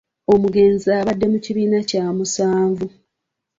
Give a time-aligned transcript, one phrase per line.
[0.33, 2.85] Omugenzi abadde mu kibiina kyamusanvu.